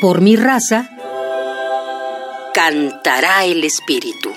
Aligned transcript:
Por 0.00 0.22
mi 0.22 0.34
raza, 0.34 0.88
cantará 2.54 3.44
el 3.44 3.64
espíritu. 3.64 4.30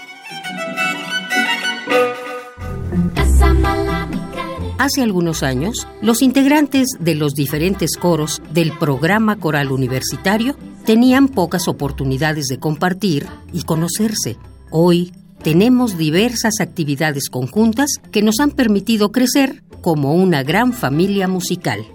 Hace 4.77 5.02
algunos 5.02 5.42
años, 5.42 5.88
los 6.02 6.22
integrantes 6.22 6.90
de 6.99 7.15
los 7.15 7.34
diferentes 7.34 7.95
coros 7.95 8.41
del 8.52 8.77
programa 8.77 9.38
coral 9.38 9.71
universitario 9.71 10.57
tenían 10.86 11.29
pocas 11.29 11.70
oportunidades 11.70 12.48
de 12.48 12.59
compartir 12.59 13.25
y 13.54 13.64
conocerse. 13.64 14.36
Hoy 14.70 15.14
tenemos 15.43 15.98
diversas 15.98 16.59
actividades 16.59 17.30
conjuntas 17.30 18.02
que 18.11 18.21
nos 18.21 18.41
han 18.41 18.52
permitido 18.52 19.14
crecer 19.14 19.64
como 19.82 20.14
una 20.14 20.43
gran 20.43 20.73
familia 20.73 21.30
musical. 21.30 21.86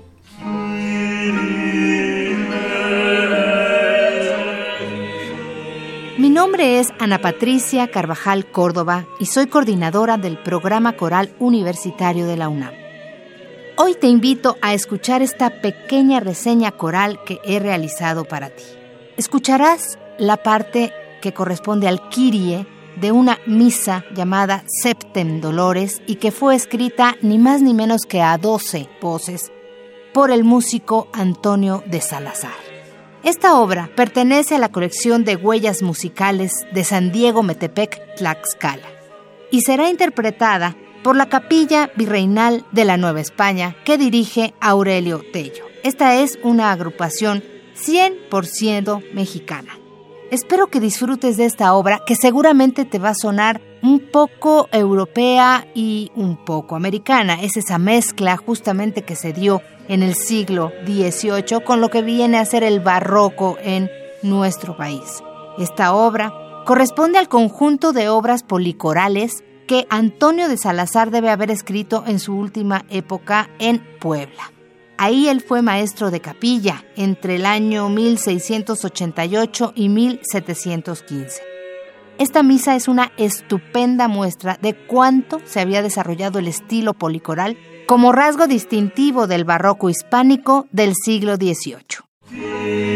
Nombre 6.38 6.78
es 6.78 6.86
Ana 7.00 7.20
Patricia 7.20 7.88
Carvajal 7.88 8.48
Córdoba 8.48 9.08
y 9.18 9.26
soy 9.26 9.48
coordinadora 9.48 10.18
del 10.18 10.38
programa 10.38 10.92
coral 10.92 11.34
universitario 11.40 12.28
de 12.28 12.36
la 12.36 12.48
UNAM. 12.48 12.72
Hoy 13.76 13.96
te 13.96 14.06
invito 14.06 14.56
a 14.62 14.72
escuchar 14.72 15.20
esta 15.20 15.60
pequeña 15.60 16.20
reseña 16.20 16.70
coral 16.70 17.18
que 17.24 17.40
he 17.42 17.58
realizado 17.58 18.24
para 18.24 18.50
ti. 18.50 18.62
Escucharás 19.16 19.98
la 20.16 20.36
parte 20.36 20.92
que 21.20 21.34
corresponde 21.34 21.88
al 21.88 22.08
Kyrie 22.08 22.68
de 23.00 23.10
una 23.10 23.40
misa 23.46 24.04
llamada 24.14 24.62
Septem 24.68 25.40
Dolores 25.40 26.00
y 26.06 26.16
que 26.16 26.30
fue 26.30 26.54
escrita 26.54 27.16
ni 27.20 27.38
más 27.38 27.62
ni 27.62 27.74
menos 27.74 28.02
que 28.02 28.22
a 28.22 28.38
12 28.38 28.88
voces 29.02 29.50
por 30.14 30.30
el 30.30 30.44
músico 30.44 31.08
Antonio 31.12 31.82
de 31.86 32.00
Salazar. 32.00 32.67
Esta 33.28 33.60
obra 33.60 33.90
pertenece 33.94 34.54
a 34.54 34.58
la 34.58 34.70
colección 34.70 35.22
de 35.22 35.36
huellas 35.36 35.82
musicales 35.82 36.50
de 36.72 36.82
San 36.82 37.12
Diego 37.12 37.42
Metepec, 37.42 38.16
Tlaxcala, 38.16 38.88
y 39.50 39.60
será 39.60 39.90
interpretada 39.90 40.74
por 41.04 41.14
la 41.14 41.28
Capilla 41.28 41.90
Virreinal 41.94 42.64
de 42.72 42.86
la 42.86 42.96
Nueva 42.96 43.20
España 43.20 43.76
que 43.84 43.98
dirige 43.98 44.54
Aurelio 44.62 45.22
Tello. 45.30 45.66
Esta 45.84 46.16
es 46.16 46.38
una 46.42 46.72
agrupación 46.72 47.44
100% 47.76 49.12
mexicana. 49.12 49.78
Espero 50.30 50.68
que 50.68 50.80
disfrutes 50.80 51.36
de 51.36 51.44
esta 51.44 51.74
obra 51.74 52.00
que 52.06 52.16
seguramente 52.16 52.86
te 52.86 52.98
va 52.98 53.10
a 53.10 53.14
sonar 53.14 53.60
un 53.82 54.00
poco 54.00 54.68
europea 54.72 55.66
y 55.74 56.10
un 56.14 56.44
poco 56.44 56.76
americana. 56.76 57.42
Es 57.42 57.56
esa 57.56 57.78
mezcla 57.78 58.36
justamente 58.36 59.02
que 59.02 59.16
se 59.16 59.32
dio 59.32 59.62
en 59.88 60.02
el 60.02 60.14
siglo 60.14 60.72
XVIII 60.86 61.64
con 61.64 61.80
lo 61.80 61.88
que 61.88 62.02
viene 62.02 62.38
a 62.38 62.44
ser 62.44 62.62
el 62.62 62.80
barroco 62.80 63.56
en 63.62 63.90
nuestro 64.22 64.76
país. 64.76 65.22
Esta 65.58 65.94
obra 65.94 66.32
corresponde 66.64 67.18
al 67.18 67.28
conjunto 67.28 67.92
de 67.92 68.08
obras 68.08 68.42
policorales 68.42 69.42
que 69.66 69.86
Antonio 69.90 70.48
de 70.48 70.56
Salazar 70.56 71.10
debe 71.10 71.30
haber 71.30 71.50
escrito 71.50 72.04
en 72.06 72.18
su 72.18 72.34
última 72.34 72.84
época 72.88 73.50
en 73.58 73.82
Puebla. 74.00 74.52
Ahí 74.96 75.28
él 75.28 75.40
fue 75.40 75.62
maestro 75.62 76.10
de 76.10 76.20
capilla 76.20 76.84
entre 76.96 77.36
el 77.36 77.46
año 77.46 77.88
1688 77.88 79.72
y 79.76 79.88
1715. 79.88 81.47
Esta 82.18 82.42
misa 82.42 82.74
es 82.74 82.88
una 82.88 83.12
estupenda 83.16 84.08
muestra 84.08 84.58
de 84.60 84.74
cuánto 84.74 85.40
se 85.44 85.60
había 85.60 85.82
desarrollado 85.82 86.40
el 86.40 86.48
estilo 86.48 86.92
policoral 86.92 87.56
como 87.86 88.10
rasgo 88.10 88.48
distintivo 88.48 89.28
del 89.28 89.44
barroco 89.44 89.88
hispánico 89.88 90.66
del 90.72 90.94
siglo 90.96 91.36
XVIII. 91.36 92.87